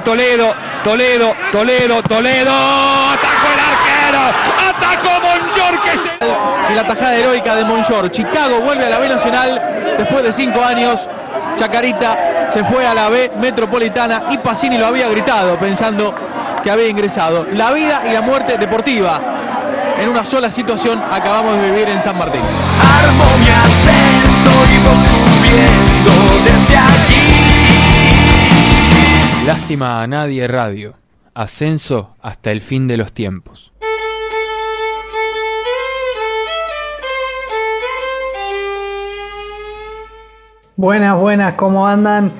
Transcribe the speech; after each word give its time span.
Toledo, 0.00 0.54
Toledo, 0.84 1.34
Toledo, 1.52 2.02
Toledo. 2.02 2.52
Atacó 3.12 3.48
el 3.54 3.60
arquero. 3.60 4.20
Atacó 4.68 5.10
Monjor 5.20 5.82
que 5.82 5.90
se... 5.90 6.72
Y 6.72 6.74
la 6.74 6.86
tajada 6.86 7.14
heroica 7.14 7.54
de 7.56 7.64
Monjor. 7.64 8.10
Chicago 8.10 8.60
vuelve 8.60 8.86
a 8.86 8.90
la 8.90 8.98
B 8.98 9.08
Nacional 9.08 9.62
después 9.96 10.22
de 10.22 10.32
cinco 10.32 10.62
años. 10.62 11.08
Chacarita 11.56 12.48
se 12.52 12.64
fue 12.64 12.86
a 12.86 12.94
la 12.94 13.08
B 13.08 13.32
Metropolitana 13.40 14.24
y 14.30 14.38
Pacini 14.38 14.78
lo 14.78 14.86
había 14.86 15.08
gritado 15.08 15.56
pensando 15.56 16.14
que 16.62 16.70
había 16.70 16.88
ingresado. 16.88 17.46
La 17.52 17.70
vida 17.72 18.02
y 18.08 18.12
la 18.12 18.20
muerte 18.20 18.56
deportiva. 18.58 19.20
En 20.00 20.08
una 20.08 20.24
sola 20.24 20.50
situación 20.50 21.02
acabamos 21.10 21.56
de 21.60 21.70
vivir 21.70 21.88
en 21.88 22.02
San 22.02 22.16
Martín. 22.16 22.40
Armo 22.40 23.24
mi 23.38 23.48
ascenso 23.48 24.52
y 24.72 25.87
Lástima 29.48 30.02
a 30.02 30.06
nadie 30.06 30.46
radio. 30.46 30.92
Ascenso 31.32 32.14
hasta 32.20 32.52
el 32.52 32.60
fin 32.60 32.86
de 32.86 32.98
los 32.98 33.14
tiempos. 33.14 33.72
Buenas, 40.76 41.18
buenas, 41.18 41.54
¿cómo 41.54 41.88
andan? 41.88 42.30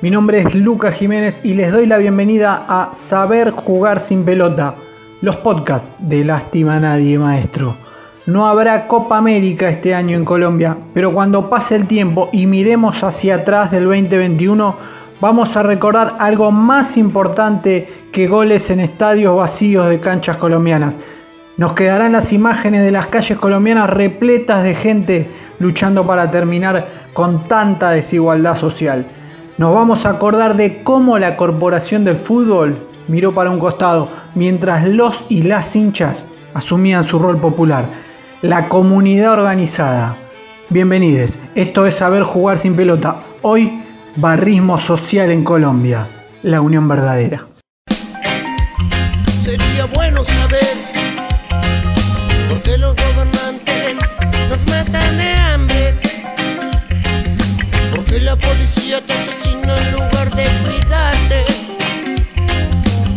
Mi 0.00 0.08
nombre 0.08 0.40
es 0.40 0.54
Lucas 0.54 0.94
Jiménez 0.94 1.42
y 1.44 1.52
les 1.52 1.70
doy 1.70 1.84
la 1.84 1.98
bienvenida 1.98 2.64
a 2.66 2.94
Saber 2.94 3.50
Jugar 3.50 4.00
sin 4.00 4.24
Pelota, 4.24 4.74
los 5.20 5.36
podcasts 5.36 5.92
de 5.98 6.24
Lástima 6.24 6.76
a 6.76 6.80
Nadie 6.80 7.18
Maestro. 7.18 7.76
No 8.24 8.46
habrá 8.46 8.88
Copa 8.88 9.18
América 9.18 9.68
este 9.68 9.94
año 9.94 10.16
en 10.16 10.24
Colombia, 10.24 10.78
pero 10.94 11.12
cuando 11.12 11.50
pase 11.50 11.76
el 11.76 11.86
tiempo 11.86 12.30
y 12.32 12.46
miremos 12.46 13.04
hacia 13.04 13.34
atrás 13.34 13.70
del 13.70 13.84
2021, 13.84 15.03
vamos 15.24 15.56
a 15.56 15.62
recordar 15.62 16.16
algo 16.18 16.50
más 16.50 16.98
importante 16.98 17.88
que 18.12 18.26
goles 18.26 18.68
en 18.68 18.78
estadios 18.78 19.34
vacíos 19.34 19.88
de 19.88 19.98
canchas 19.98 20.36
colombianas. 20.36 20.98
Nos 21.56 21.72
quedarán 21.72 22.12
las 22.12 22.34
imágenes 22.34 22.82
de 22.82 22.90
las 22.90 23.06
calles 23.06 23.38
colombianas 23.38 23.88
repletas 23.88 24.62
de 24.62 24.74
gente 24.74 25.30
luchando 25.58 26.06
para 26.06 26.30
terminar 26.30 26.88
con 27.14 27.44
tanta 27.44 27.88
desigualdad 27.88 28.54
social. 28.54 29.06
Nos 29.56 29.74
vamos 29.74 30.04
a 30.04 30.10
acordar 30.10 30.58
de 30.58 30.82
cómo 30.82 31.18
la 31.18 31.38
corporación 31.38 32.04
del 32.04 32.18
fútbol 32.18 32.86
miró 33.08 33.32
para 33.32 33.48
un 33.50 33.58
costado 33.58 34.10
mientras 34.34 34.86
los 34.86 35.24
y 35.30 35.44
las 35.44 35.74
hinchas 35.74 36.26
asumían 36.52 37.02
su 37.02 37.18
rol 37.18 37.38
popular. 37.38 37.86
La 38.42 38.68
comunidad 38.68 39.32
organizada. 39.32 40.18
Bienvenidos, 40.68 41.38
esto 41.54 41.86
es 41.86 41.94
Saber 41.94 42.24
Jugar 42.24 42.58
sin 42.58 42.76
Pelota. 42.76 43.22
Hoy, 43.40 43.83
barrismo 44.16 44.78
social 44.78 45.30
en 45.30 45.42
Colombia, 45.44 46.08
la 46.42 46.60
unión 46.60 46.86
verdadera. 46.86 47.46
Sería 49.42 49.86
bueno 49.86 50.24
saber 50.24 50.76
por 52.48 52.62
qué 52.62 52.78
los 52.78 52.94
gobernantes 52.94 53.96
nos 54.48 54.66
matan 54.66 55.18
de 55.18 55.34
hambre. 55.34 55.94
Por 57.90 58.04
qué 58.04 58.20
la 58.20 58.36
policía 58.36 59.00
te 59.04 59.12
asesina 59.12 59.76
en 59.78 59.92
lugar 59.92 60.30
de 60.34 60.44
cuidarte. 60.62 61.44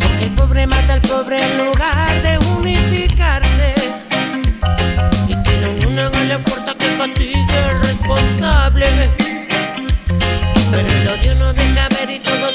Porque 0.02 0.26
el 0.26 0.36
pobre 0.36 0.68
mata 0.68 0.94
al 0.94 1.02
pobre 1.02 1.40
en 1.42 1.58
lugar 1.58 2.22
de 2.24 2.38
unificarse. 2.60 3.76
Y 5.28 5.44
que 5.44 5.86
unión 5.86 6.00
haga 6.00 6.24
la 6.24 6.40
fuerza 6.40 6.74
que 6.78 6.98
castigue 6.98 7.57
Pero 11.08 11.16
el 11.16 11.22
odio 11.22 11.36
no 11.36 11.54
deja 11.54 11.88
ver 11.90 12.10
y 12.10 12.20
todos 12.20 12.47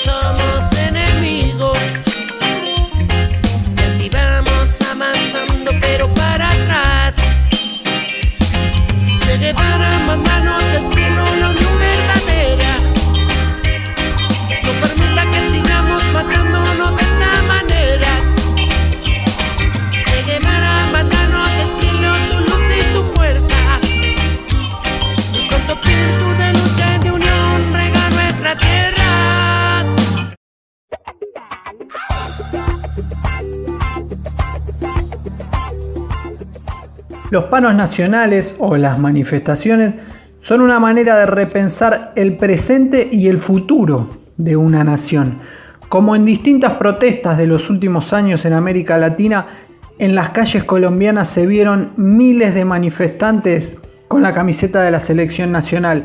Los 37.33 37.45
paros 37.45 37.75
nacionales 37.75 38.55
o 38.59 38.77
las 38.77 38.99
manifestaciones 38.99 39.95
son 40.43 40.61
una 40.61 40.79
manera 40.79 41.17
de 41.17 41.25
repensar 41.25 42.13
el 42.15 42.37
presente 42.37 43.09
y 43.11 43.29
el 43.29 43.39
futuro 43.39 44.19
de 44.37 44.55
una 44.55 44.85
nación. 44.85 45.39
Como 45.89 46.15
en 46.15 46.27
distintas 46.27 46.73
protestas 46.73 47.39
de 47.39 47.47
los 47.47 47.71
últimos 47.71 48.13
años 48.13 48.45
en 48.45 48.53
América 48.53 48.99
Latina, 48.99 49.47
en 49.99 50.15
las 50.15 50.29
calles 50.29 50.65
colombianas 50.65 51.27
se 51.27 51.47
vieron 51.47 51.95
miles 51.97 52.53
de 52.55 52.67
manifestantes 52.67 53.79
con 54.09 54.21
la 54.21 54.35
camiseta 54.35 54.83
de 54.83 54.91
la 54.91 55.01
selección 55.01 55.53
nacional. 55.53 56.05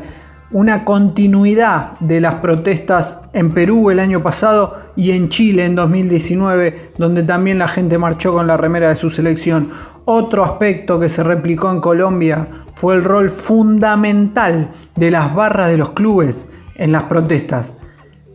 Una 0.50 0.86
continuidad 0.86 1.98
de 2.00 2.22
las 2.22 2.36
protestas 2.36 3.18
en 3.34 3.52
Perú 3.52 3.90
el 3.90 4.00
año 4.00 4.22
pasado 4.22 4.78
y 4.96 5.10
en 5.10 5.28
Chile 5.28 5.66
en 5.66 5.74
2019, 5.74 6.92
donde 6.96 7.22
también 7.22 7.58
la 7.58 7.68
gente 7.68 7.98
marchó 7.98 8.32
con 8.32 8.46
la 8.46 8.56
remera 8.56 8.88
de 8.88 8.96
su 8.96 9.10
selección. 9.10 9.72
Otro 10.10 10.42
aspecto 10.42 10.98
que 10.98 11.10
se 11.10 11.22
replicó 11.22 11.70
en 11.70 11.82
Colombia 11.82 12.48
fue 12.76 12.94
el 12.94 13.04
rol 13.04 13.28
fundamental 13.28 14.70
de 14.96 15.10
las 15.10 15.34
barras 15.34 15.68
de 15.68 15.76
los 15.76 15.90
clubes 15.90 16.48
en 16.76 16.92
las 16.92 17.02
protestas. 17.02 17.74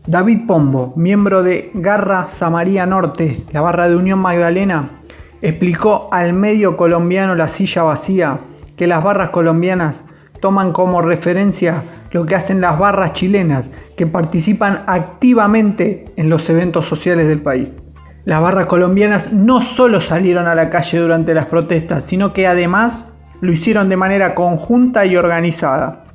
David 0.06 0.42
Pombo, 0.46 0.94
miembro 0.96 1.42
de 1.42 1.72
Garra 1.74 2.28
Samaría 2.28 2.86
Norte, 2.86 3.44
la 3.52 3.62
barra 3.62 3.90
de 3.90 3.96
Unión 3.96 4.20
Magdalena, 4.20 5.02
explicó 5.42 6.10
al 6.12 6.34
medio 6.34 6.78
colombiano 6.78 7.34
La 7.34 7.48
Silla 7.48 7.82
Vacía 7.82 8.42
que 8.78 8.86
las 8.86 9.04
barras 9.04 9.32
colombianas 9.32 10.04
toman 10.42 10.74
como 10.74 11.02
referencia 11.02 11.82
lo 12.12 12.28
que 12.28 12.36
hacen 12.36 12.62
las 12.62 12.78
barras 12.78 13.14
chilenas, 13.14 13.72
que 13.98 14.06
participan 14.06 14.84
activamente 14.86 16.06
en 16.18 16.30
los 16.30 16.48
eventos 16.52 16.86
sociales 16.86 17.28
del 17.28 17.42
país. 17.42 17.83
Las 18.26 18.42
barras 18.42 18.68
colombianas 18.68 19.34
no 19.34 19.60
solo 19.60 20.00
salieron 20.00 20.48
a 20.48 20.56
la 20.56 20.70
calle 20.70 20.98
durante 20.98 21.34
las 21.34 21.48
protestas, 21.48 22.06
sino 22.06 22.32
que 22.32 22.48
además 22.48 23.08
lo 23.42 23.52
hicieron 23.52 23.90
de 23.90 23.98
manera 23.98 24.34
conjunta 24.34 25.06
y 25.06 25.18
organizada. 25.18 26.06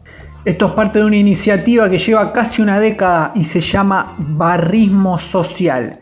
Esto 0.47 0.69
es 0.69 0.73
parte 0.73 1.01
de 1.01 1.05
una 1.05 1.17
iniciativa 1.17 1.91
que 1.91 1.99
lleva 1.99 2.33
casi 2.33 2.63
una 2.63 2.81
década 2.81 3.33
y 3.35 3.45
se 3.45 3.61
llama 3.61 4.15
Barrismo 4.17 5.19
Social. 5.19 5.99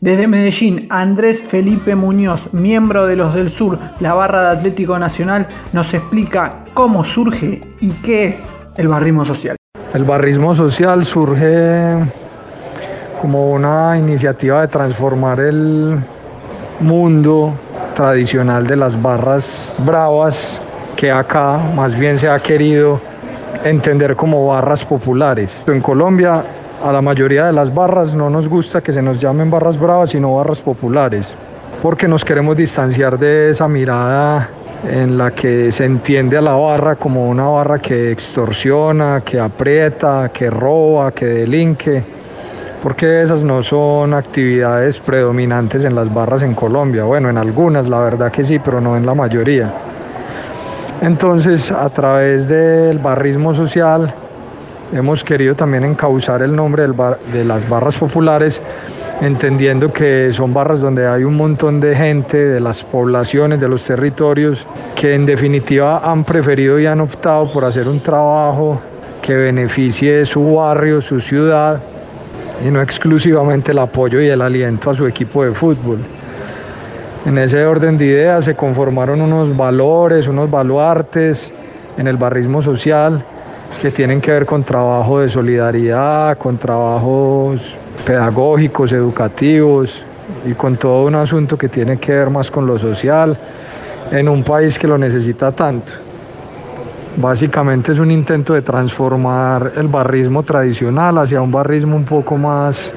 Desde 0.00 0.26
Medellín, 0.26 0.88
Andrés 0.90 1.40
Felipe 1.40 1.94
Muñoz, 1.94 2.52
miembro 2.52 3.06
de 3.06 3.14
los 3.14 3.32
del 3.32 3.50
Sur, 3.50 3.78
la 4.00 4.12
barra 4.12 4.42
de 4.42 4.58
Atlético 4.58 4.98
Nacional, 4.98 5.46
nos 5.72 5.94
explica 5.94 6.64
cómo 6.74 7.04
surge 7.04 7.62
y 7.80 7.90
qué 8.02 8.24
es 8.24 8.52
el 8.76 8.88
barrismo 8.88 9.24
social. 9.24 9.56
El 9.94 10.02
barrismo 10.02 10.52
social 10.56 11.04
surge 11.04 12.23
como 13.24 13.52
una 13.52 13.96
iniciativa 13.96 14.60
de 14.60 14.68
transformar 14.68 15.40
el, 15.40 15.98
mundo 16.78 17.54
tradicional 17.94 18.66
de 18.66 18.76
las 18.76 19.00
barras 19.00 19.72
bravas 19.78 20.60
que 20.94 21.10
acá 21.10 21.56
más 21.74 21.98
bien 21.98 22.18
se 22.18 22.28
ha 22.28 22.38
querido 22.38 23.00
entender 23.64 24.14
como 24.14 24.48
barras 24.48 24.84
populares. 24.84 25.64
En 25.66 25.80
Colombia 25.80 26.44
a 26.82 26.92
la 26.92 27.00
mayoría 27.00 27.46
de 27.46 27.54
las 27.54 27.74
barras 27.74 28.14
no 28.14 28.28
nos 28.28 28.46
gusta 28.46 28.82
que 28.82 28.92
se 28.92 29.00
nos 29.00 29.18
llamen 29.18 29.50
barras 29.50 29.80
bravas, 29.80 30.10
sino 30.10 30.36
barras 30.36 30.60
populares, 30.60 31.32
porque 31.80 32.06
nos 32.06 32.26
queremos 32.26 32.58
distanciar 32.58 33.18
de 33.18 33.52
esa 33.52 33.66
mirada 33.68 34.50
en 34.86 35.16
la 35.16 35.30
que 35.30 35.72
se 35.72 35.86
entiende 35.86 36.36
a 36.36 36.42
la 36.42 36.56
barra 36.56 36.96
como 36.96 37.30
una 37.30 37.46
barra 37.46 37.78
que 37.78 38.10
extorsiona, 38.10 39.22
que 39.24 39.40
aprieta, 39.40 40.30
que 40.30 40.50
roba, 40.50 41.10
que 41.12 41.24
delinque, 41.24 42.13
porque 42.84 43.22
esas 43.22 43.42
no 43.42 43.62
son 43.62 44.12
actividades 44.12 44.98
predominantes 44.98 45.84
en 45.84 45.94
las 45.94 46.12
barras 46.12 46.42
en 46.42 46.52
Colombia. 46.52 47.04
Bueno, 47.04 47.30
en 47.30 47.38
algunas 47.38 47.88
la 47.88 47.98
verdad 48.00 48.30
que 48.30 48.44
sí, 48.44 48.58
pero 48.58 48.78
no 48.78 48.94
en 48.94 49.06
la 49.06 49.14
mayoría. 49.14 49.72
Entonces, 51.00 51.72
a 51.72 51.88
través 51.88 52.46
del 52.46 52.98
barrismo 52.98 53.54
social, 53.54 54.12
hemos 54.92 55.24
querido 55.24 55.54
también 55.54 55.82
encauzar 55.84 56.42
el 56.42 56.54
nombre 56.54 56.86
de 57.32 57.44
las 57.46 57.66
barras 57.70 57.96
populares, 57.96 58.60
entendiendo 59.22 59.90
que 59.90 60.30
son 60.34 60.52
barras 60.52 60.80
donde 60.82 61.06
hay 61.06 61.24
un 61.24 61.38
montón 61.38 61.80
de 61.80 61.96
gente 61.96 62.36
de 62.36 62.60
las 62.60 62.84
poblaciones, 62.84 63.60
de 63.60 63.68
los 63.70 63.82
territorios, 63.82 64.66
que 64.94 65.14
en 65.14 65.24
definitiva 65.24 66.00
han 66.04 66.22
preferido 66.22 66.78
y 66.78 66.84
han 66.84 67.00
optado 67.00 67.50
por 67.50 67.64
hacer 67.64 67.88
un 67.88 68.02
trabajo 68.02 68.78
que 69.22 69.34
beneficie 69.34 70.26
su 70.26 70.56
barrio, 70.56 71.00
su 71.00 71.18
ciudad, 71.18 71.80
y 72.62 72.70
no 72.70 72.80
exclusivamente 72.82 73.72
el 73.72 73.78
apoyo 73.78 74.20
y 74.20 74.28
el 74.28 74.42
aliento 74.42 74.90
a 74.90 74.94
su 74.94 75.06
equipo 75.06 75.44
de 75.44 75.52
fútbol. 75.52 75.98
En 77.26 77.38
ese 77.38 77.64
orden 77.64 77.96
de 77.96 78.04
ideas 78.04 78.44
se 78.44 78.54
conformaron 78.54 79.20
unos 79.20 79.56
valores, 79.56 80.28
unos 80.28 80.50
baluartes 80.50 81.50
en 81.96 82.06
el 82.06 82.16
barrismo 82.16 82.60
social 82.62 83.24
que 83.80 83.90
tienen 83.90 84.20
que 84.20 84.30
ver 84.30 84.46
con 84.46 84.62
trabajo 84.62 85.20
de 85.20 85.30
solidaridad, 85.30 86.36
con 86.38 86.58
trabajos 86.58 87.60
pedagógicos, 88.04 88.92
educativos 88.92 90.00
y 90.46 90.52
con 90.52 90.76
todo 90.76 91.06
un 91.06 91.14
asunto 91.14 91.56
que 91.56 91.68
tiene 91.68 91.98
que 91.98 92.12
ver 92.12 92.30
más 92.30 92.50
con 92.50 92.66
lo 92.66 92.78
social 92.78 93.38
en 94.10 94.28
un 94.28 94.44
país 94.44 94.78
que 94.78 94.86
lo 94.86 94.98
necesita 94.98 95.50
tanto. 95.50 96.03
Básicamente 97.16 97.92
es 97.92 98.00
un 98.00 98.10
intento 98.10 98.54
de 98.54 98.62
transformar 98.62 99.72
el 99.76 99.86
barrismo 99.86 100.42
tradicional 100.42 101.18
hacia 101.18 101.40
un 101.40 101.52
barrismo 101.52 101.94
un 101.94 102.04
poco 102.04 102.36
más 102.36 102.92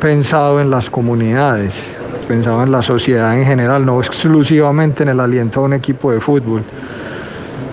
pensado 0.00 0.58
en 0.58 0.70
las 0.70 0.88
comunidades, 0.88 1.78
pensado 2.26 2.62
en 2.62 2.72
la 2.72 2.80
sociedad 2.80 3.38
en 3.38 3.44
general, 3.44 3.84
no 3.84 4.00
exclusivamente 4.00 5.02
en 5.02 5.10
el 5.10 5.20
aliento 5.20 5.60
a 5.60 5.64
un 5.64 5.74
equipo 5.74 6.10
de 6.12 6.20
fútbol. 6.20 6.62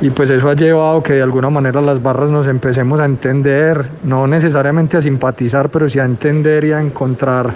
Y 0.02 0.10
pues 0.10 0.30
eso 0.30 0.50
ha 0.50 0.54
llevado 0.54 1.02
que 1.02 1.14
de 1.14 1.22
alguna 1.22 1.50
manera 1.50 1.80
las 1.80 2.04
barras 2.04 2.30
nos 2.30 2.48
empecemos 2.48 3.00
a 3.00 3.06
entender, 3.06 3.90
no 4.04 4.28
necesariamente 4.28 4.98
a 4.98 5.02
simpatizar, 5.02 5.70
pero 5.70 5.88
sí 5.88 5.98
a 5.98 6.04
entender 6.04 6.66
y 6.66 6.74
a 6.74 6.82
encontrar 6.82 7.54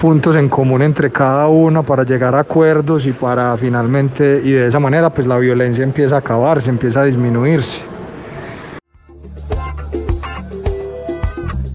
puntos 0.00 0.34
en 0.34 0.48
común 0.48 0.80
entre 0.80 1.12
cada 1.12 1.46
una 1.48 1.82
para 1.82 2.04
llegar 2.04 2.34
a 2.34 2.40
acuerdos 2.40 3.04
y 3.04 3.12
para 3.12 3.54
finalmente, 3.58 4.40
y 4.42 4.52
de 4.52 4.66
esa 4.66 4.80
manera 4.80 5.10
pues 5.10 5.26
la 5.26 5.36
violencia 5.36 5.84
empieza 5.84 6.16
a 6.16 6.18
acabarse, 6.20 6.70
empieza 6.70 7.02
a 7.02 7.04
disminuirse. 7.04 7.82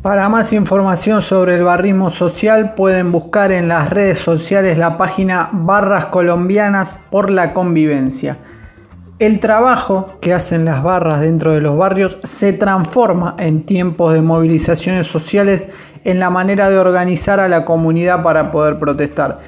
Para 0.01 0.27
más 0.27 0.53
información 0.53 1.21
sobre 1.21 1.55
el 1.55 1.63
barrismo 1.63 2.09
social 2.09 2.73
pueden 2.73 3.11
buscar 3.11 3.51
en 3.51 3.67
las 3.67 3.91
redes 3.91 4.19
sociales 4.19 4.77
la 4.77 4.97
página 4.97 5.49
Barras 5.51 6.07
Colombianas 6.07 6.95
por 7.11 7.29
la 7.29 7.53
Convivencia. 7.53 8.39
El 9.17 9.39
trabajo 9.39 10.17
que 10.19 10.33
hacen 10.33 10.65
las 10.65 10.83
barras 10.83 11.21
dentro 11.21 11.53
de 11.53 11.61
los 11.61 11.77
barrios 11.77 12.17
se 12.23 12.53
transforma 12.53 13.35
en 13.39 13.63
tiempos 13.63 14.13
de 14.13 14.21
movilizaciones 14.21 15.07
sociales 15.07 15.67
en 16.05 16.19
la 16.19 16.29
manera 16.29 16.69
de 16.69 16.77
organizar 16.77 17.41
a 17.41 17.49
la 17.49 17.65
comunidad 17.65 18.23
para 18.23 18.51
poder 18.51 18.79
protestar. 18.79 19.39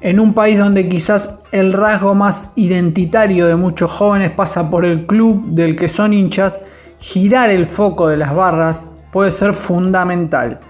En 0.00 0.20
un 0.20 0.34
país 0.34 0.58
donde 0.58 0.88
quizás 0.88 1.38
el 1.52 1.72
rasgo 1.72 2.14
más 2.14 2.52
identitario 2.54 3.46
de 3.46 3.56
muchos 3.56 3.90
jóvenes 3.90 4.30
pasa 4.30 4.70
por 4.70 4.84
el 4.84 5.06
club 5.06 5.46
del 5.48 5.74
que 5.74 5.88
son 5.88 6.12
hinchas, 6.12 6.58
girar 6.98 7.50
el 7.50 7.66
foco 7.66 8.08
de 8.08 8.16
las 8.16 8.34
barras 8.34 8.86
puede 9.12 9.30
ser 9.30 9.54
fundamental. 9.54 10.60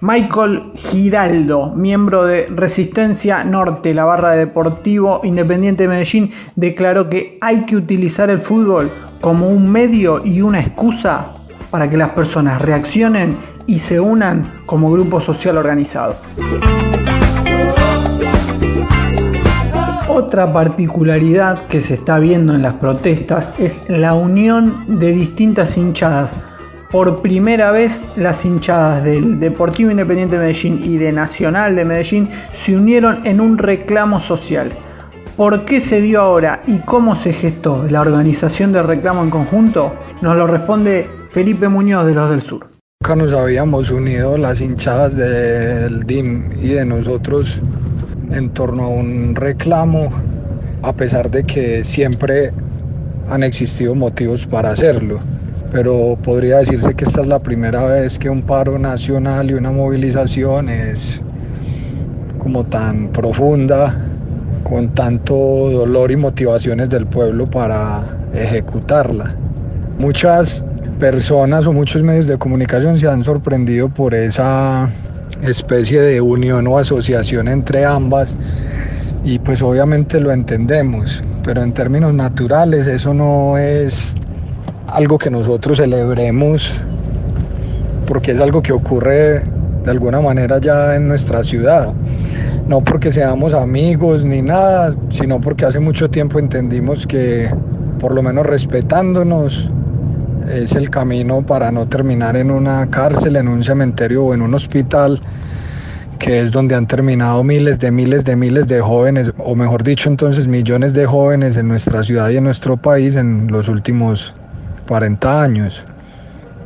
Michael 0.00 0.72
Giraldo, 0.74 1.70
miembro 1.76 2.24
de 2.24 2.46
Resistencia 2.46 3.44
Norte, 3.44 3.94
la 3.94 4.04
barra 4.04 4.32
de 4.32 4.38
Deportivo 4.38 5.20
Independiente 5.22 5.84
de 5.84 5.88
Medellín, 5.88 6.32
declaró 6.56 7.08
que 7.08 7.38
hay 7.40 7.64
que 7.66 7.76
utilizar 7.76 8.28
el 8.28 8.40
fútbol 8.40 8.90
como 9.20 9.48
un 9.48 9.70
medio 9.70 10.24
y 10.24 10.42
una 10.42 10.60
excusa 10.60 11.34
para 11.70 11.88
que 11.88 11.96
las 11.96 12.10
personas 12.10 12.60
reaccionen 12.60 13.36
y 13.66 13.78
se 13.78 14.00
unan 14.00 14.62
como 14.66 14.90
grupo 14.90 15.20
social 15.20 15.56
organizado. 15.56 16.16
Otra 20.08 20.52
particularidad 20.52 21.66
que 21.66 21.80
se 21.82 21.94
está 21.94 22.18
viendo 22.18 22.54
en 22.54 22.62
las 22.62 22.74
protestas 22.74 23.54
es 23.58 23.88
la 23.88 24.14
unión 24.14 24.84
de 24.98 25.12
distintas 25.12 25.76
hinchadas 25.76 26.32
por 26.92 27.22
primera 27.22 27.70
vez 27.70 28.04
las 28.16 28.44
hinchadas 28.44 29.02
del 29.02 29.40
Deportivo 29.40 29.90
Independiente 29.90 30.36
de 30.36 30.42
Medellín 30.42 30.78
y 30.84 30.98
de 30.98 31.10
Nacional 31.10 31.74
de 31.74 31.86
Medellín 31.86 32.28
se 32.52 32.76
unieron 32.76 33.26
en 33.26 33.40
un 33.40 33.56
reclamo 33.56 34.20
social. 34.20 34.72
¿Por 35.34 35.64
qué 35.64 35.80
se 35.80 36.02
dio 36.02 36.20
ahora 36.20 36.60
y 36.66 36.80
cómo 36.80 37.16
se 37.16 37.32
gestó 37.32 37.86
la 37.88 38.02
organización 38.02 38.72
del 38.72 38.86
reclamo 38.86 39.22
en 39.22 39.30
conjunto? 39.30 39.94
Nos 40.20 40.36
lo 40.36 40.46
responde 40.46 41.08
Felipe 41.30 41.68
Muñoz 41.68 42.04
de 42.04 42.12
los 42.12 42.28
del 42.28 42.42
Sur. 42.42 42.71
Nunca 43.12 43.26
nos 43.26 43.38
habíamos 43.38 43.90
unido 43.90 44.38
las 44.38 44.62
hinchadas 44.62 45.14
del 45.16 46.02
DIM 46.04 46.50
y 46.62 46.68
de 46.68 46.86
nosotros 46.86 47.60
en 48.30 48.48
torno 48.54 48.84
a 48.84 48.88
un 48.88 49.34
reclamo, 49.34 50.10
a 50.80 50.94
pesar 50.94 51.30
de 51.30 51.44
que 51.44 51.84
siempre 51.84 52.52
han 53.28 53.42
existido 53.42 53.94
motivos 53.94 54.46
para 54.46 54.70
hacerlo 54.70 55.20
pero 55.72 56.16
podría 56.22 56.58
decirse 56.58 56.94
que 56.94 57.04
esta 57.04 57.20
es 57.20 57.26
la 57.26 57.38
primera 57.38 57.84
vez 57.84 58.18
que 58.18 58.30
un 58.30 58.40
paro 58.40 58.78
nacional 58.78 59.50
y 59.50 59.54
una 59.54 59.72
movilización 59.72 60.70
es 60.70 61.20
como 62.38 62.64
tan 62.64 63.08
profunda, 63.08 63.94
con 64.64 64.88
tanto 64.94 65.34
dolor 65.34 66.10
y 66.10 66.16
motivaciones 66.16 66.88
del 66.88 67.04
pueblo 67.04 67.50
para 67.50 68.06
ejecutarla. 68.32 69.34
Muchas 69.98 70.64
personas 71.02 71.66
o 71.66 71.72
muchos 71.72 72.00
medios 72.04 72.28
de 72.28 72.38
comunicación 72.38 72.96
se 72.96 73.08
han 73.08 73.24
sorprendido 73.24 73.88
por 73.88 74.14
esa 74.14 74.88
especie 75.42 76.00
de 76.00 76.20
unión 76.20 76.68
o 76.68 76.78
asociación 76.78 77.48
entre 77.48 77.84
ambas 77.84 78.36
y 79.24 79.40
pues 79.40 79.62
obviamente 79.62 80.20
lo 80.20 80.30
entendemos, 80.30 81.20
pero 81.42 81.60
en 81.60 81.72
términos 81.72 82.14
naturales 82.14 82.86
eso 82.86 83.12
no 83.12 83.58
es 83.58 84.14
algo 84.86 85.18
que 85.18 85.28
nosotros 85.28 85.78
celebremos, 85.78 86.72
porque 88.06 88.30
es 88.30 88.40
algo 88.40 88.62
que 88.62 88.72
ocurre 88.72 89.42
de 89.84 89.90
alguna 89.90 90.20
manera 90.20 90.60
ya 90.60 90.94
en 90.94 91.08
nuestra 91.08 91.42
ciudad. 91.42 91.92
No 92.68 92.80
porque 92.80 93.10
seamos 93.10 93.54
amigos 93.54 94.24
ni 94.24 94.40
nada, 94.40 94.94
sino 95.08 95.40
porque 95.40 95.64
hace 95.64 95.80
mucho 95.80 96.08
tiempo 96.08 96.38
entendimos 96.38 97.08
que 97.08 97.50
por 97.98 98.14
lo 98.14 98.22
menos 98.22 98.46
respetándonos 98.46 99.68
es 100.50 100.74
el 100.74 100.90
camino 100.90 101.42
para 101.42 101.70
no 101.70 101.86
terminar 101.86 102.36
en 102.36 102.50
una 102.50 102.88
cárcel, 102.90 103.36
en 103.36 103.48
un 103.48 103.62
cementerio 103.62 104.24
o 104.24 104.34
en 104.34 104.42
un 104.42 104.54
hospital, 104.54 105.20
que 106.18 106.40
es 106.40 106.52
donde 106.52 106.74
han 106.74 106.86
terminado 106.86 107.42
miles 107.42 107.78
de 107.78 107.90
miles 107.90 108.24
de 108.24 108.36
miles 108.36 108.66
de 108.66 108.80
jóvenes, 108.80 109.32
o 109.38 109.56
mejor 109.56 109.82
dicho 109.82 110.08
entonces 110.08 110.46
millones 110.46 110.92
de 110.92 111.06
jóvenes 111.06 111.56
en 111.56 111.68
nuestra 111.68 112.02
ciudad 112.02 112.30
y 112.30 112.36
en 112.36 112.44
nuestro 112.44 112.76
país 112.76 113.16
en 113.16 113.48
los 113.48 113.68
últimos 113.68 114.34
40 114.88 115.42
años. 115.42 115.84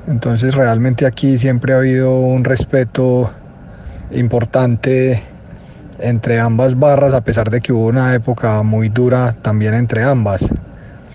Entonces 0.06 0.54
realmente 0.54 1.06
aquí 1.06 1.38
siempre 1.38 1.72
ha 1.72 1.78
habido 1.78 2.20
un 2.20 2.44
respeto 2.44 3.30
importante 4.10 5.22
entre 5.98 6.38
ambas 6.38 6.78
barras, 6.78 7.14
a 7.14 7.22
pesar 7.22 7.50
de 7.50 7.60
que 7.60 7.72
hubo 7.72 7.86
una 7.86 8.14
época 8.14 8.62
muy 8.62 8.88
dura 8.88 9.34
también 9.42 9.74
entre 9.74 10.02
ambas. 10.02 10.46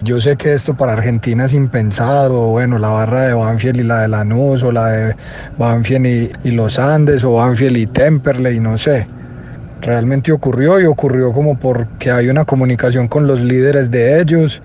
Yo 0.04 0.20
sé 0.20 0.36
que 0.36 0.56
esto 0.56 0.74
para 0.74 0.94
Argentina 0.94 1.46
es 1.46 1.54
impensado, 1.54 2.48
bueno, 2.48 2.80
la 2.80 2.90
barra 2.90 3.22
de 3.22 3.34
Banfield 3.36 3.82
y 3.82 3.84
la 3.84 4.00
de 4.02 4.08
Lanús, 4.08 4.64
o 4.64 4.72
la 4.72 4.88
de 4.88 5.16
Banfield 5.60 6.36
y, 6.44 6.52
los 6.52 6.80
Andes, 6.80 7.24
o 7.24 7.34
Banfield 7.34 7.78
y 7.78 7.86
Temperley, 7.86 8.60
no 8.60 8.80
sé. 8.80 9.08
Realmente 9.82 10.32
ocurrió 10.32 10.80
y 10.80 10.86
ocurrió 10.86 11.32
como 11.32 11.56
porque 11.60 12.10
hay 12.10 12.30
una 12.30 12.46
comunicación 12.46 13.08
con 13.08 13.28
los 13.28 13.42
líderes 13.42 13.92
de 13.92 14.20
ellos 14.20 14.60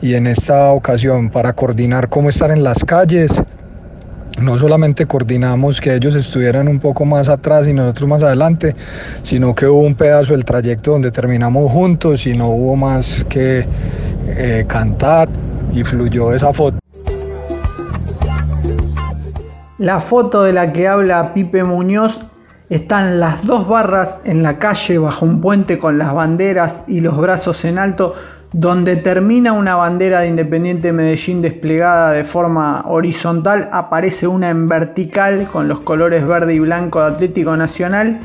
y 0.00 0.14
en 0.14 0.28
esta 0.28 0.70
ocasión 0.70 1.30
para 1.30 1.54
coordinar 1.54 2.08
cómo 2.08 2.28
estar 2.28 2.52
en 2.52 2.62
las 2.62 2.84
calles 2.84 3.32
no 4.40 4.56
solamente 4.58 5.06
coordinamos 5.06 5.80
que 5.80 5.94
ellos 5.94 6.14
estuvieran 6.14 6.68
un 6.68 6.78
poco 6.78 7.04
más 7.04 7.28
atrás 7.28 7.66
y 7.66 7.74
nosotros 7.74 8.08
más 8.08 8.22
adelante, 8.22 8.74
sino 9.22 9.54
que 9.54 9.66
hubo 9.66 9.80
un 9.80 9.96
pedazo 9.96 10.32
del 10.32 10.44
trayecto 10.44 10.92
donde 10.92 11.10
terminamos 11.10 11.70
juntos 11.72 12.26
y 12.26 12.34
no 12.34 12.48
hubo 12.50 12.76
más 12.76 13.26
que 13.28 13.66
eh, 14.36 14.64
cantar 14.66 15.28
y 15.72 15.84
fluyó 15.84 16.32
esa 16.32 16.52
foto. 16.52 16.78
La 19.78 20.00
foto 20.00 20.42
de 20.42 20.52
la 20.52 20.72
que 20.72 20.88
habla 20.88 21.34
Pipe 21.34 21.62
Muñoz 21.62 22.20
están 22.68 23.20
las 23.20 23.46
dos 23.46 23.68
barras 23.68 24.22
en 24.24 24.42
la 24.42 24.58
calle 24.58 24.98
bajo 24.98 25.24
un 25.24 25.40
puente 25.40 25.78
con 25.78 25.98
las 25.98 26.12
banderas 26.12 26.84
y 26.86 27.00
los 27.00 27.16
brazos 27.16 27.64
en 27.64 27.78
alto 27.78 28.14
donde 28.52 28.96
termina 28.96 29.52
una 29.52 29.76
bandera 29.76 30.20
de 30.20 30.28
Independiente 30.28 30.92
Medellín 30.92 31.42
desplegada 31.42 32.12
de 32.12 32.24
forma 32.24 32.84
horizontal, 32.86 33.68
aparece 33.72 34.26
una 34.26 34.48
en 34.48 34.68
vertical 34.68 35.46
con 35.52 35.68
los 35.68 35.80
colores 35.80 36.26
verde 36.26 36.54
y 36.54 36.58
blanco 36.58 37.00
de 37.00 37.06
Atlético 37.06 37.56
Nacional 37.56 38.20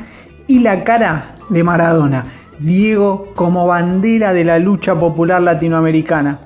y 0.46 0.60
la 0.60 0.82
cara 0.84 1.36
de 1.50 1.62
Maradona, 1.62 2.24
Diego 2.64 3.32
como 3.34 3.66
bandera 3.66 4.32
de 4.32 4.42
la 4.44 4.58
lucha 4.58 4.98
popular 4.98 5.42
latinoamericana. 5.42 6.38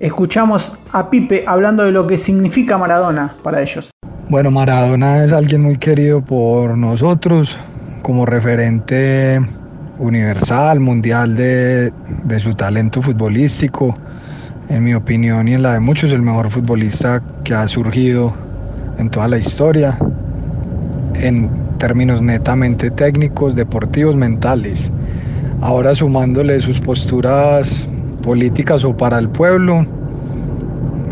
Escuchamos 0.00 0.78
a 0.92 1.10
Pipe 1.10 1.44
hablando 1.46 1.84
de 1.84 1.92
lo 1.92 2.06
que 2.06 2.16
significa 2.16 2.78
Maradona 2.78 3.34
para 3.42 3.60
ellos. 3.60 3.90
Bueno, 4.30 4.50
Maradona 4.50 5.24
es 5.24 5.32
alguien 5.32 5.62
muy 5.62 5.76
querido 5.76 6.22
por 6.22 6.76
nosotros 6.76 7.58
como 8.02 8.24
referente 8.24 9.40
universal, 9.98 10.80
mundial 10.80 11.36
de, 11.36 11.92
su 12.38 12.54
talento 12.54 13.02
futbolístico. 13.02 13.96
En 14.70 14.84
mi 14.84 14.94
opinión 14.94 15.48
y 15.48 15.54
en 15.54 15.62
la 15.62 15.74
de 15.74 15.80
muchos, 15.80 16.12
el 16.12 16.22
mejor 16.22 16.50
futbolista 16.50 17.22
que 17.44 17.54
ha 17.54 17.66
surgido 17.68 18.34
en 18.98 19.10
toda 19.10 19.28
la 19.28 19.38
historia, 19.38 19.98
en 21.14 21.50
términos 21.78 22.22
netamente 22.22 22.90
técnicos, 22.90 23.54
deportivos, 23.54 24.14
mentales. 24.14 24.90
Ahora 25.60 25.94
sumándole 25.94 26.60
sus 26.60 26.80
posturas 26.80 27.86
políticas 28.22 28.84
o 28.84 28.96
para 28.96 29.18
el 29.18 29.28
pueblo, 29.28 29.84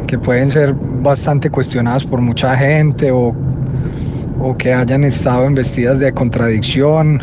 que 0.06 0.18
pueden 0.18 0.50
ser 0.50 0.74
bastante 1.02 1.50
cuestionadas 1.50 2.04
por 2.04 2.20
mucha 2.20 2.56
gente 2.56 3.10
o, 3.10 3.34
o 4.40 4.56
que 4.56 4.72
hayan 4.72 5.02
estado 5.02 5.46
investidas 5.46 5.98
de 5.98 6.12
contradicción. 6.12 7.22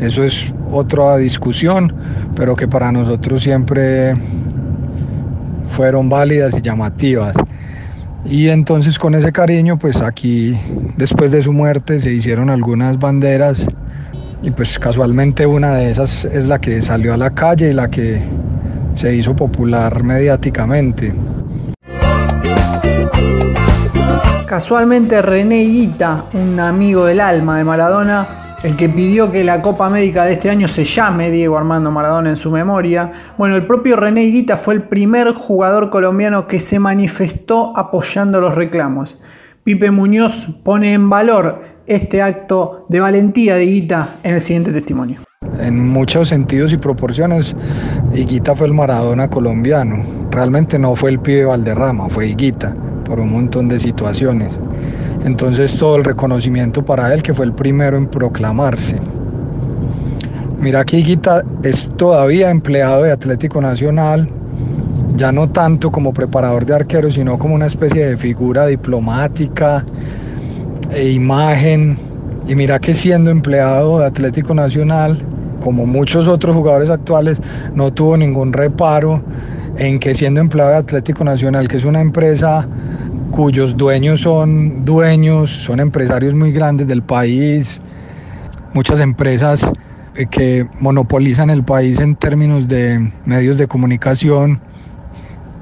Eso 0.00 0.24
es 0.24 0.52
otra 0.70 1.18
discusión, 1.18 1.94
pero 2.34 2.56
que 2.56 2.66
para 2.66 2.90
nosotros 2.90 3.42
siempre 3.42 4.14
fueron 5.68 6.08
válidas 6.08 6.56
y 6.56 6.62
llamativas. 6.62 7.36
Y 8.24 8.48
entonces 8.48 8.98
con 8.98 9.14
ese 9.14 9.30
cariño, 9.32 9.78
pues 9.78 10.00
aquí 10.00 10.58
después 10.96 11.30
de 11.30 11.42
su 11.42 11.52
muerte 11.52 12.00
se 12.00 12.10
hicieron 12.10 12.48
algunas 12.48 12.98
banderas 12.98 13.66
y 14.44 14.50
pues 14.50 14.78
casualmente 14.78 15.46
una 15.46 15.76
de 15.76 15.90
esas 15.90 16.26
es 16.26 16.44
la 16.44 16.60
que 16.60 16.82
salió 16.82 17.14
a 17.14 17.16
la 17.16 17.30
calle 17.30 17.70
y 17.70 17.72
la 17.72 17.90
que 17.90 18.22
se 18.92 19.14
hizo 19.14 19.34
popular 19.34 20.04
mediáticamente. 20.04 21.14
Casualmente 24.46 25.22
René 25.22 25.64
Guita, 25.64 26.24
un 26.34 26.60
amigo 26.60 27.06
del 27.06 27.20
alma 27.20 27.56
de 27.56 27.64
Maradona, 27.64 28.28
el 28.62 28.76
que 28.76 28.90
pidió 28.90 29.32
que 29.32 29.42
la 29.42 29.62
Copa 29.62 29.86
América 29.86 30.24
de 30.24 30.34
este 30.34 30.50
año 30.50 30.68
se 30.68 30.84
llame 30.84 31.30
Diego 31.30 31.56
Armando 31.56 31.90
Maradona 31.90 32.28
en 32.28 32.36
su 32.36 32.50
memoria. 32.50 33.12
Bueno, 33.38 33.56
el 33.56 33.66
propio 33.66 33.96
René 33.96 34.24
Higuita 34.24 34.58
fue 34.58 34.74
el 34.74 34.82
primer 34.82 35.32
jugador 35.32 35.88
colombiano 35.88 36.46
que 36.46 36.60
se 36.60 36.78
manifestó 36.78 37.76
apoyando 37.76 38.40
los 38.42 38.54
reclamos. 38.54 39.18
Pipe 39.64 39.90
Muñoz 39.90 40.48
pone 40.62 40.92
en 40.92 41.08
valor 41.08 41.73
este 41.86 42.22
acto 42.22 42.86
de 42.88 43.00
valentía 43.00 43.56
de 43.56 43.64
Higuita 43.64 44.16
en 44.22 44.34
el 44.34 44.40
siguiente 44.40 44.72
testimonio. 44.72 45.20
En 45.60 45.88
muchos 45.88 46.30
sentidos 46.30 46.72
y 46.72 46.76
proporciones, 46.76 47.54
Higuita 48.14 48.54
fue 48.54 48.66
el 48.66 48.74
Maradona 48.74 49.28
colombiano. 49.28 50.02
Realmente 50.30 50.78
no 50.78 50.96
fue 50.96 51.10
el 51.10 51.20
pibe 51.20 51.44
Valderrama, 51.44 52.08
fue 52.08 52.28
Higuita, 52.28 52.74
por 53.04 53.20
un 53.20 53.30
montón 53.30 53.68
de 53.68 53.78
situaciones. 53.78 54.58
Entonces 55.24 55.76
todo 55.76 55.96
el 55.96 56.04
reconocimiento 56.04 56.84
para 56.84 57.12
él, 57.14 57.22
que 57.22 57.34
fue 57.34 57.46
el 57.46 57.52
primero 57.52 57.96
en 57.96 58.06
proclamarse. 58.06 58.98
Mira 60.58 60.84
que 60.84 60.98
Higuita 60.98 61.44
es 61.62 61.92
todavía 61.96 62.50
empleado 62.50 63.02
de 63.02 63.12
Atlético 63.12 63.60
Nacional, 63.60 64.28
ya 65.16 65.30
no 65.30 65.48
tanto 65.48 65.92
como 65.92 66.12
preparador 66.12 66.64
de 66.66 66.74
arqueros, 66.74 67.14
sino 67.14 67.38
como 67.38 67.54
una 67.54 67.66
especie 67.66 68.06
de 68.06 68.16
figura 68.16 68.66
diplomática 68.66 69.84
e 70.94 71.10
imagen. 71.10 71.96
Y 72.46 72.54
mira 72.54 72.78
que 72.78 72.94
siendo 72.94 73.30
empleado 73.30 74.00
de 74.00 74.06
Atlético 74.06 74.54
Nacional, 74.54 75.18
como 75.60 75.86
muchos 75.86 76.28
otros 76.28 76.54
jugadores 76.54 76.90
actuales, 76.90 77.40
no 77.74 77.92
tuvo 77.92 78.16
ningún 78.16 78.52
reparo 78.52 79.22
en 79.78 79.98
que 79.98 80.14
siendo 80.14 80.40
empleado 80.40 80.70
de 80.70 80.76
Atlético 80.76 81.24
Nacional, 81.24 81.68
que 81.68 81.78
es 81.78 81.84
una 81.84 82.00
empresa 82.00 82.68
cuyos 83.30 83.76
dueños 83.76 84.20
son 84.20 84.84
dueños, 84.84 85.50
son 85.50 85.80
empresarios 85.80 86.34
muy 86.34 86.52
grandes 86.52 86.86
del 86.86 87.02
país, 87.02 87.80
muchas 88.74 89.00
empresas 89.00 89.72
eh, 90.14 90.26
que 90.26 90.68
monopolizan 90.78 91.50
el 91.50 91.64
país 91.64 91.98
en 91.98 92.14
términos 92.14 92.68
de 92.68 93.12
medios 93.24 93.58
de 93.58 93.66
comunicación 93.66 94.60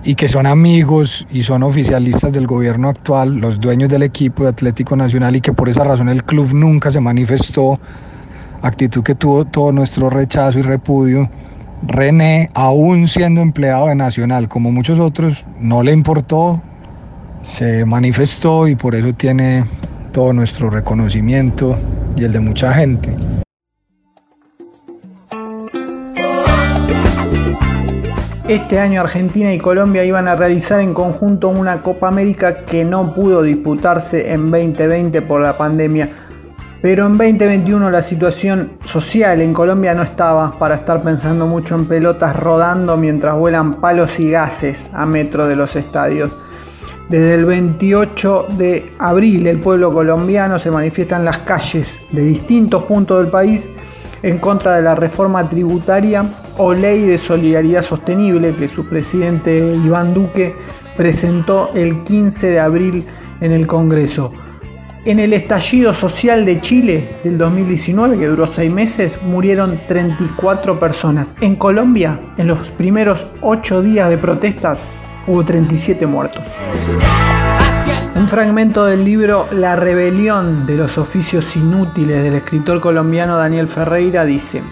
y 0.04 0.14
que 0.14 0.28
son 0.28 0.47
amigos 0.47 1.26
y 1.30 1.42
son 1.42 1.62
oficialistas 1.62 2.32
del 2.32 2.47
gobierno 2.47 2.88
actual, 2.88 3.37
los 3.37 3.61
dueños 3.61 3.88
del 3.88 4.02
equipo 4.02 4.42
de 4.42 4.50
Atlético 4.50 4.97
Nacional 4.97 5.37
y 5.37 5.40
que 5.40 5.52
por 5.52 5.68
esa 5.68 5.85
razón 5.85 6.09
el 6.09 6.25
club 6.25 6.52
nunca 6.52 6.90
se 6.90 7.00
manifestó, 7.00 7.78
actitud 8.62 9.02
que 9.02 9.14
tuvo 9.14 9.44
todo 9.44 9.71
nuestro 9.73 10.11
rechazo 10.11 10.59
y 10.59 10.62
repudio. 10.62 11.30
René, 11.87 12.50
aún 12.54 13.09
siendo 13.09 13.40
empleado 13.40 13.88
de 13.88 13.94
Nacional, 13.94 14.49
como 14.49 14.71
muchos 14.71 14.99
otros, 14.99 15.44
no 15.59 15.82
le 15.82 15.92
importó, 15.92 16.61
se 17.40 17.85
manifestó 17.85 18.68
y 18.68 18.76
por 18.76 18.94
eso 18.94 19.12
tiene 19.12 19.64
todo 20.12 20.32
nuestro 20.32 20.71
reconocimiento 20.71 21.76
y 22.16 22.25
el 22.25 22.32
de 22.32 22.40
mucha 22.40 22.73
gente. 22.73 23.16
Este 28.49 28.81
año 28.81 29.01
Argentina 29.01 29.55
y 29.55 29.59
Colombia 29.59 30.05
iban 30.05 30.27
a 30.27 30.35
realizar 30.35 30.81
en 30.81 30.95
conjunto 30.95 31.49
una 31.49 31.81
Copa 31.81 32.09
América 32.09 32.65
que 32.65 32.85
no 32.85 33.15
pudo 33.15 33.41
disputarse 33.41 34.33
en 34.33 34.51
2020 34.51 35.23
por 35.23 35.41
la 35.41 35.53
pandemia. 35.53 36.09
Pero 36.83 37.07
en 37.07 37.13
2021 37.13 37.89
la 37.89 38.03
situación 38.03 38.73
social 38.85 39.41
en 39.41 39.55
Colombia 39.55 39.95
no 39.95 40.03
estaba 40.03 40.59
para 40.59 40.75
estar 40.75 41.05
pensando 41.05 41.47
mucho 41.47 41.77
en 41.77 41.87
pelotas 41.87 42.35
rodando 42.35 42.97
mientras 42.97 43.37
vuelan 43.37 43.75
palos 43.75 44.19
y 44.19 44.33
gases 44.33 44.91
a 44.93 45.07
metro 45.07 45.47
de 45.47 45.55
los 45.55 45.77
estadios. 45.77 46.33
Desde 47.09 47.35
el 47.35 47.45
28 47.45 48.49
de 48.59 48.93
abril 48.99 49.47
el 49.47 49.61
pueblo 49.61 49.93
colombiano 49.93 50.59
se 50.59 50.73
manifiesta 50.73 51.15
en 51.15 51.25
las 51.25 51.39
calles 51.39 52.01
de 52.11 52.23
distintos 52.23 52.83
puntos 52.83 53.23
del 53.23 53.31
país 53.31 53.69
en 54.21 54.39
contra 54.39 54.75
de 54.75 54.83
la 54.83 54.97
reforma 54.97 55.49
tributaria 55.49 56.25
o 56.59 56.73
ley 56.75 57.02
de 57.02 57.18
solidaridad 57.18 57.82
sostenible 57.82 58.54
que 58.54 58.68
su 58.68 58.87
presidente 58.87 59.76
Iván 59.85 60.14
Duque 60.14 60.54
presentó 60.97 61.71
el 61.75 62.02
15 62.02 62.49
de 62.49 62.61
abril 62.61 63.04
en 63.40 63.52
el 63.52 63.66
Congreso. 63.66 64.32
En 65.04 65.18
el 65.18 65.32
estallido 65.32 65.94
social 65.94 66.44
de 66.44 66.61
Chile 66.61 67.09
del 67.25 67.37
2019, 67.37 68.18
que 68.18 68.26
duró 68.28 68.47
seis 68.47 68.71
meses, 68.71 69.18
murieron 69.23 69.80
34 69.88 70.78
personas. 70.78 71.35
En 71.40 71.56
Colombia, 71.56 72.21
en 72.37 72.47
los 72.47 72.68
primeros 72.71 73.26
ocho 73.40 73.82
días 73.82 74.09
de 74.11 74.18
protestas, 74.18 74.85
hubo 75.26 75.44
37 75.44 76.06
muertos. 76.06 76.42
Un 78.14 78.28
fragmento 78.28 78.85
del 78.85 79.04
libro 79.04 79.49
La 79.50 79.75
rebelión 79.75 80.66
de 80.66 80.76
los 80.76 80.97
oficios 80.99 81.56
inútiles 81.56 82.23
del 82.23 82.35
escritor 82.35 82.80
colombiano 82.80 83.37
Daniel 83.37 83.66
Ferreira 83.66 84.25
dice, 84.25 84.62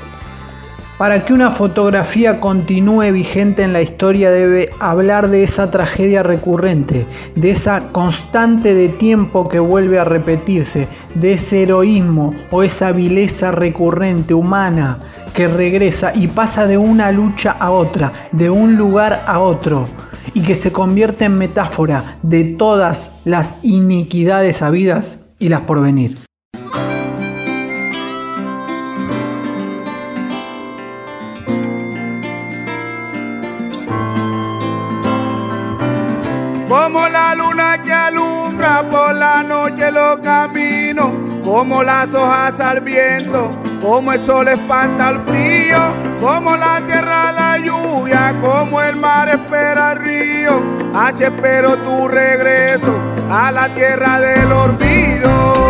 para 1.00 1.25
que 1.25 1.33
una 1.33 1.50
fotografía 1.50 2.40
continúe 2.40 3.11
vigente 3.11 3.62
en 3.62 3.73
la 3.73 3.80
historia 3.80 4.30
debe 4.30 4.69
hablar 4.80 5.30
de 5.30 5.42
esa 5.42 5.71
tragedia 5.71 6.23
recurrente, 6.23 7.07
de 7.35 7.52
esa 7.52 7.85
constante 7.90 8.75
de 8.75 8.90
tiempo 8.90 9.49
que 9.49 9.61
vuelve 9.61 9.99
a 9.99 10.04
repetirse, 10.04 10.88
de 11.14 11.33
ese 11.33 11.62
heroísmo 11.62 12.35
o 12.50 12.62
esa 12.62 12.92
vileza 12.92 13.50
recurrente 13.50 14.35
humana 14.35 14.99
que 15.33 15.49
regresa 15.49 16.12
y 16.14 16.28
pasa 16.28 16.66
de 16.66 16.76
una 16.76 17.11
lucha 17.12 17.57
a 17.59 17.71
otra, 17.71 18.12
de 18.33 18.50
un 18.50 18.76
lugar 18.76 19.23
a 19.26 19.38
otro 19.38 19.88
y 20.35 20.42
que 20.42 20.54
se 20.54 20.71
convierte 20.71 21.25
en 21.25 21.38
metáfora 21.38 22.19
de 22.21 22.45
todas 22.45 23.12
las 23.25 23.54
iniquidades 23.62 24.61
habidas 24.61 25.25
y 25.38 25.49
las 25.49 25.62
por 25.62 25.80
venir. 25.80 26.29
Caminos, 40.23 41.12
como 41.45 41.83
las 41.83 42.15
hojas 42.15 42.59
al 42.61 42.81
viento, 42.81 43.50
como 43.81 44.12
el 44.12 44.21
sol 44.21 44.49
espanta 44.49 45.11
el 45.11 45.21
frío, 45.21 45.79
como 46.21 46.57
la 46.57 46.85
tierra 46.87 47.33
la 47.33 47.59
lluvia, 47.59 48.37
como 48.41 48.81
el 48.83 48.97
mar 48.97 49.29
espera 49.29 49.93
el 49.93 49.99
río, 49.99 50.62
así 50.95 51.25
espero 51.25 51.77
tu 51.77 52.09
regreso 52.09 53.00
a 53.31 53.50
la 53.53 53.69
tierra 53.75 54.21
del 54.21 54.53
olvido. 54.53 55.70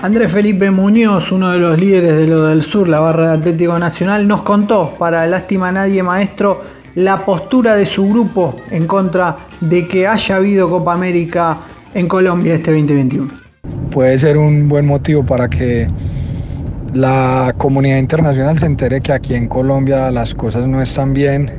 Andrés 0.00 0.30
Felipe 0.30 0.70
Muñoz, 0.70 1.32
uno 1.32 1.50
de 1.50 1.58
los 1.58 1.76
líderes 1.76 2.16
de 2.16 2.28
lo 2.28 2.46
del 2.46 2.62
sur, 2.62 2.86
la 2.86 3.00
barra 3.00 3.30
de 3.30 3.38
Atlético 3.38 3.80
Nacional, 3.80 4.28
nos 4.28 4.42
contó, 4.42 4.94
para 4.96 5.26
lástima 5.26 5.72
nadie 5.72 6.04
maestro, 6.04 6.62
la 6.94 7.24
postura 7.24 7.74
de 7.74 7.84
su 7.84 8.08
grupo 8.08 8.54
en 8.70 8.86
contra 8.86 9.36
de 9.60 9.88
que 9.88 10.06
haya 10.06 10.36
habido 10.36 10.70
Copa 10.70 10.94
América 10.94 11.58
en 11.94 12.06
Colombia 12.06 12.54
este 12.54 12.70
2021. 12.70 13.28
Puede 13.90 14.16
ser 14.18 14.38
un 14.38 14.68
buen 14.68 14.86
motivo 14.86 15.26
para 15.26 15.48
que 15.48 15.88
la 16.94 17.52
comunidad 17.58 17.98
internacional 17.98 18.56
se 18.56 18.66
entere 18.66 19.00
que 19.00 19.12
aquí 19.12 19.34
en 19.34 19.48
Colombia 19.48 20.12
las 20.12 20.32
cosas 20.32 20.68
no 20.68 20.80
están 20.80 21.12
bien 21.12 21.50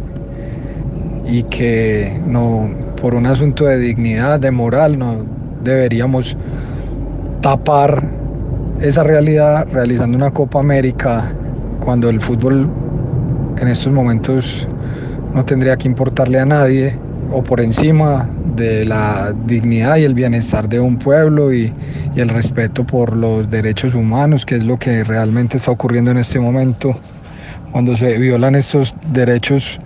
y 1.27 1.43
que 1.43 2.21
no 2.25 2.69
por 3.01 3.15
un 3.15 3.25
asunto 3.25 3.65
de 3.65 3.79
dignidad, 3.79 4.39
de 4.39 4.51
moral, 4.51 4.97
no 4.97 5.25
deberíamos 5.61 6.37
tapar 7.41 8.18
esa 8.81 9.03
realidad 9.03 9.67
realizando 9.71 10.17
una 10.17 10.31
Copa 10.31 10.59
América 10.59 11.31
cuando 11.81 12.09
el 12.09 12.21
fútbol 12.21 12.69
en 13.59 13.67
estos 13.67 13.91
momentos 13.91 14.67
no 15.33 15.43
tendría 15.43 15.75
que 15.77 15.87
importarle 15.87 16.39
a 16.39 16.45
nadie 16.45 16.97
o 17.31 17.43
por 17.43 17.59
encima 17.59 18.29
de 18.55 18.85
la 18.85 19.33
dignidad 19.45 19.97
y 19.97 20.03
el 20.03 20.13
bienestar 20.13 20.67
de 20.67 20.79
un 20.79 20.97
pueblo 20.97 21.53
y, 21.53 21.71
el 22.15 22.27
respeto 22.27 22.85
por 22.85 23.15
los 23.15 23.49
derechos 23.49 23.95
humanos, 23.95 24.45
que 24.45 24.55
es 24.55 24.63
lo 24.65 24.77
que 24.77 25.05
realmente 25.05 25.55
está 25.55 25.71
ocurriendo 25.71 26.11
en 26.11 26.17
este 26.17 26.37
momento, 26.37 26.93
cuando 27.71 27.95
se 27.95 28.17
violan 28.17 28.55
estos 28.55 28.93
derechos 29.13 29.79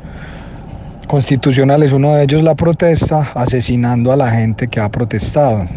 constitucionales, 1.07 1.91
uno 1.91 2.15
de 2.15 2.23
ellos 2.23 2.41
la 2.41 2.55
protesta, 2.55 3.29
asesinando 3.35 4.11
a 4.11 4.15
la 4.15 4.31
gente 4.31 4.67
que 4.67 4.79
ha 4.79 4.89
protestado. 4.89 5.67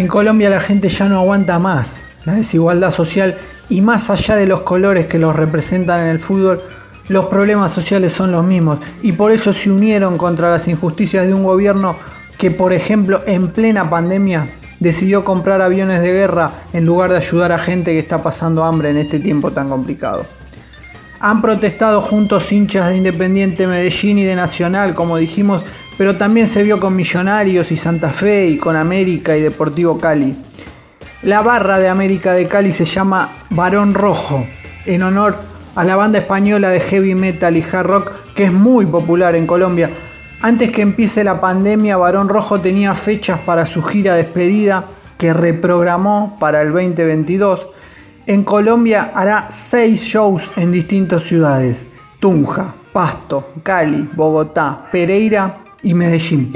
En 0.00 0.08
Colombia 0.08 0.48
la 0.48 0.60
gente 0.60 0.88
ya 0.88 1.10
no 1.10 1.18
aguanta 1.18 1.58
más 1.58 2.02
la 2.24 2.32
desigualdad 2.32 2.90
social 2.90 3.36
y 3.68 3.82
más 3.82 4.08
allá 4.08 4.34
de 4.34 4.46
los 4.46 4.62
colores 4.62 5.04
que 5.04 5.18
los 5.18 5.36
representan 5.36 6.00
en 6.00 6.06
el 6.06 6.20
fútbol, 6.20 6.62
los 7.08 7.26
problemas 7.26 7.70
sociales 7.70 8.14
son 8.14 8.32
los 8.32 8.42
mismos 8.42 8.78
y 9.02 9.12
por 9.12 9.30
eso 9.30 9.52
se 9.52 9.70
unieron 9.70 10.16
contra 10.16 10.50
las 10.50 10.68
injusticias 10.68 11.26
de 11.26 11.34
un 11.34 11.44
gobierno 11.44 11.96
que, 12.38 12.50
por 12.50 12.72
ejemplo, 12.72 13.22
en 13.26 13.48
plena 13.48 13.90
pandemia 13.90 14.48
decidió 14.78 15.22
comprar 15.22 15.60
aviones 15.60 16.00
de 16.00 16.12
guerra 16.12 16.50
en 16.72 16.86
lugar 16.86 17.10
de 17.10 17.18
ayudar 17.18 17.52
a 17.52 17.58
gente 17.58 17.92
que 17.92 17.98
está 17.98 18.22
pasando 18.22 18.64
hambre 18.64 18.88
en 18.88 18.96
este 18.96 19.20
tiempo 19.20 19.50
tan 19.50 19.68
complicado. 19.68 20.24
Han 21.20 21.42
protestado 21.42 22.00
juntos 22.00 22.50
hinchas 22.50 22.88
de 22.88 22.96
Independiente 22.96 23.66
Medellín 23.66 24.16
y 24.16 24.24
de 24.24 24.34
Nacional, 24.34 24.94
como 24.94 25.18
dijimos, 25.18 25.62
pero 26.00 26.16
también 26.16 26.46
se 26.46 26.62
vio 26.62 26.80
con 26.80 26.96
Millonarios 26.96 27.70
y 27.70 27.76
Santa 27.76 28.08
Fe 28.08 28.46
y 28.46 28.56
con 28.56 28.74
América 28.74 29.36
y 29.36 29.42
Deportivo 29.42 30.00
Cali. 30.00 30.34
La 31.20 31.42
barra 31.42 31.78
de 31.78 31.90
América 31.90 32.32
de 32.32 32.48
Cali 32.48 32.72
se 32.72 32.86
llama 32.86 33.44
Barón 33.50 33.92
Rojo, 33.92 34.46
en 34.86 35.02
honor 35.02 35.36
a 35.74 35.84
la 35.84 35.96
banda 35.96 36.20
española 36.20 36.70
de 36.70 36.80
heavy 36.80 37.14
metal 37.14 37.54
y 37.54 37.62
hard 37.62 37.86
rock 37.86 38.12
que 38.34 38.44
es 38.44 38.52
muy 38.54 38.86
popular 38.86 39.36
en 39.36 39.46
Colombia. 39.46 39.90
Antes 40.40 40.70
que 40.70 40.80
empiece 40.80 41.22
la 41.22 41.38
pandemia, 41.38 41.98
Barón 41.98 42.30
Rojo 42.30 42.58
tenía 42.58 42.94
fechas 42.94 43.38
para 43.40 43.66
su 43.66 43.82
gira 43.82 44.14
despedida 44.14 44.86
que 45.18 45.34
reprogramó 45.34 46.38
para 46.40 46.62
el 46.62 46.72
2022. 46.72 47.68
En 48.26 48.42
Colombia 48.44 49.12
hará 49.14 49.50
seis 49.50 50.00
shows 50.00 50.50
en 50.56 50.72
distintas 50.72 51.24
ciudades: 51.24 51.86
Tunja, 52.20 52.74
Pasto, 52.90 53.50
Cali, 53.62 54.08
Bogotá, 54.14 54.88
Pereira 54.90 55.64
y 55.82 55.94
Medellín. 55.94 56.52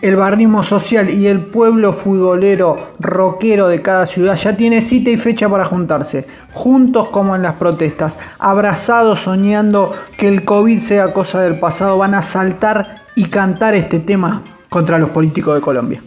El 0.00 0.16
barrismo 0.16 0.62
social 0.62 1.08
y 1.08 1.28
el 1.28 1.46
pueblo 1.46 1.92
futbolero 1.94 2.90
rockero 3.00 3.68
de 3.68 3.80
cada 3.80 4.06
ciudad 4.06 4.36
ya 4.36 4.56
tiene 4.56 4.82
cita 4.82 5.10
y 5.10 5.16
fecha 5.16 5.48
para 5.48 5.64
juntarse, 5.64 6.26
juntos 6.52 7.08
como 7.08 7.34
en 7.34 7.42
las 7.42 7.54
protestas, 7.54 8.18
abrazados 8.38 9.20
soñando 9.20 9.94
que 10.18 10.28
el 10.28 10.44
COVID 10.44 10.78
sea 10.80 11.14
cosa 11.14 11.40
del 11.40 11.58
pasado, 11.58 11.96
van 11.96 12.14
a 12.14 12.22
saltar 12.22 13.04
y 13.16 13.26
cantar 13.26 13.74
este 13.74 13.98
tema 13.98 14.42
contra 14.68 14.98
los 14.98 15.08
políticos 15.10 15.54
de 15.54 15.60
Colombia. 15.62 16.02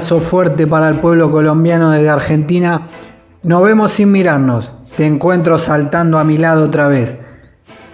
Abrazo 0.00 0.20
fuerte 0.20 0.66
para 0.66 0.88
el 0.88 0.94
pueblo 0.94 1.30
colombiano 1.30 1.90
desde 1.90 2.08
Argentina. 2.08 2.86
Nos 3.42 3.62
vemos 3.62 3.90
sin 3.90 4.10
mirarnos. 4.10 4.70
Te 4.96 5.04
encuentro 5.04 5.58
saltando 5.58 6.18
a 6.18 6.24
mi 6.24 6.38
lado 6.38 6.64
otra 6.64 6.88
vez. 6.88 7.18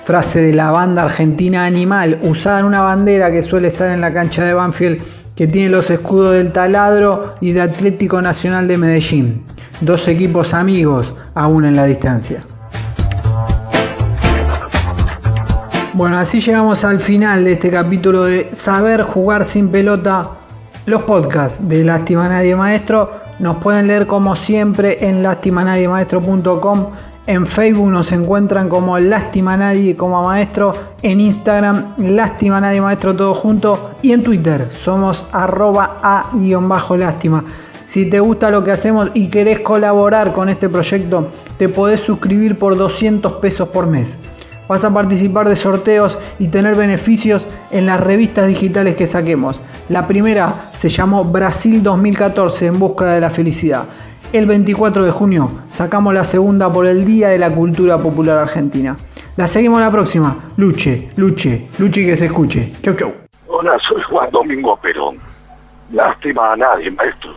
Frase 0.05 0.41
de 0.41 0.53
la 0.53 0.71
banda 0.71 1.03
argentina 1.03 1.65
Animal, 1.65 2.21
usada 2.23 2.61
en 2.61 2.67
una 2.67 2.83
bandera 2.83 3.33
que 3.33 3.43
suele 3.43 3.67
estar 3.67 3.91
en 3.91 4.01
la 4.01 4.13
cancha 4.13 4.45
de 4.45 4.55
Banfield, 4.55 5.03
que 5.35 5.49
tiene 5.49 5.69
los 5.69 5.91
escudos 5.91 6.35
del 6.35 6.53
Taladro 6.53 7.35
y 7.41 7.51
de 7.51 7.63
Atlético 7.63 8.23
Nacional 8.23 8.69
de 8.69 8.79
Medellín. 8.79 9.43
Dos 9.81 10.07
equipos 10.07 10.55
amigos, 10.55 11.13
aún 11.35 11.65
en 11.65 11.75
la 11.75 11.87
distancia. 11.87 12.45
Bueno, 15.93 16.19
así 16.19 16.39
llegamos 16.39 16.85
al 16.85 17.01
final 17.01 17.45
de 17.45 17.55
este 17.55 17.69
capítulo 17.69 18.23
de 18.23 18.55
Saber 18.55 19.03
jugar 19.03 19.45
sin 19.45 19.71
pelota 19.71 20.46
los 20.87 21.03
podcasts 21.03 21.59
de 21.61 21.83
Lástima 21.85 22.29
Nadie 22.29 22.55
Maestro 22.55 23.11
nos 23.41 23.57
pueden 23.57 23.89
leer 23.89 24.07
como 24.07 24.37
siempre 24.37 25.05
en 25.07 25.23
lastimanadiemaestro.com. 25.23 26.87
En 27.27 27.45
Facebook 27.45 27.91
nos 27.91 28.13
encuentran 28.13 28.69
como 28.69 28.97
Lástima 28.99 29.57
Nadie 29.57 29.97
como 29.97 30.23
maestro. 30.23 30.75
En 31.03 31.21
Instagram, 31.21 31.95
Lástima 31.99 32.61
Nadie 32.61 32.81
Maestro 32.81 33.17
todo 33.17 33.35
junto. 33.35 33.91
Y 34.03 34.13
en 34.13 34.23
Twitter 34.23 34.71
somos 34.81 35.27
arroba 35.33 35.99
a-lástima. 36.01 37.45
Si 37.85 38.09
te 38.09 38.21
gusta 38.21 38.51
lo 38.51 38.63
que 38.63 38.71
hacemos 38.71 39.11
y 39.13 39.29
querés 39.29 39.61
colaborar 39.61 40.33
con 40.33 40.49
este 40.49 40.69
proyecto, 40.69 41.31
te 41.59 41.69
podés 41.69 42.01
suscribir 42.01 42.59
por 42.59 42.77
200 42.77 43.35
pesos 43.35 43.69
por 43.69 43.89
mes. 43.89 44.19
Vas 44.69 44.85
a 44.85 44.93
participar 44.93 45.49
de 45.49 45.57
sorteos 45.57 46.19
y 46.39 46.49
tener 46.49 46.75
beneficios 46.75 47.47
en 47.71 47.87
las 47.87 48.01
revistas 48.01 48.49
digitales 48.49 48.97
que 48.97 49.07
saquemos. 49.07 49.61
La 49.89 50.07
primera 50.09 50.71
se 50.77 50.89
llamó 50.89 51.25
Brasil 51.25 51.83
2014 51.83 52.67
en 52.67 52.79
busca 52.79 53.13
de 53.13 53.21
la 53.21 53.31
felicidad. 53.31 53.85
el 54.33 54.45
24 54.47 55.05
de 55.05 55.11
junio. 55.13 55.51
Sacamos 55.71 56.13
la 56.13 56.25
segunda 56.25 56.71
por 56.71 56.85
el 56.87 57.05
Día 57.05 57.29
de 57.29 57.39
la 57.39 57.51
Cultura 57.51 57.97
Popular 57.97 58.39
Argentina. 58.39 58.97
La 59.37 59.47
seguimos 59.47 59.81
la 59.81 59.91
próxima. 59.91 60.37
Luche, 60.57 61.11
luche, 61.17 61.69
luche 61.79 62.01
y 62.01 62.07
que 62.07 62.17
se 62.17 62.27
escuche. 62.27 62.73
Chau, 62.83 62.95
chau. 62.95 63.13
Hola, 63.47 63.79
soy 63.89 64.03
Juan 64.03 64.29
Domingo 64.33 64.77
Perón. 64.79 65.19
Lástima 65.93 66.53
a 66.53 66.57
nadie, 66.57 66.91
maestro. 66.91 67.31